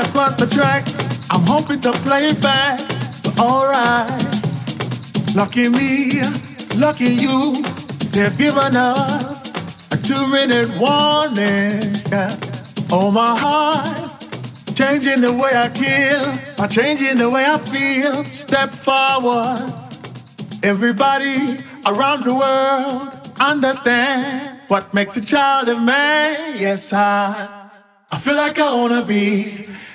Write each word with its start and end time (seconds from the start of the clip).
Across 0.00 0.34
the 0.34 0.46
tracks. 0.46 1.08
I'm 1.30 1.42
hoping 1.42 1.80
to 1.80 1.92
play 1.92 2.26
it 2.28 2.40
back, 2.40 2.78
but 3.22 3.38
alright. 3.38 4.24
Lucky 5.34 5.68
me, 5.68 6.20
lucky 6.76 7.10
you, 7.24 7.62
they've 8.10 8.36
given 8.36 8.76
us 8.76 9.50
a 9.92 9.96
two 9.96 10.26
minute 10.28 10.68
warning. 10.78 11.94
Oh 12.90 13.10
my 13.10 13.36
heart, 13.36 14.26
changing 14.74 15.20
the 15.20 15.32
way 15.32 15.52
I 15.54 15.68
kill, 15.68 16.56
by 16.56 16.66
changing 16.66 17.18
the 17.18 17.28
way 17.30 17.44
I 17.46 17.58
feel. 17.58 18.24
Step 18.24 18.70
forward. 18.70 19.74
Everybody 20.62 21.58
around 21.86 22.24
the 22.24 22.34
world 22.34 23.32
understand 23.38 24.58
what 24.68 24.92
makes 24.92 25.16
a 25.16 25.24
child 25.24 25.68
a 25.68 25.78
man. 25.78 26.56
Yes, 26.58 26.92
I, 26.92 27.70
I 28.10 28.18
feel 28.18 28.34
like 28.34 28.58
I 28.58 28.74
wanna 28.74 29.04
be 29.04 29.66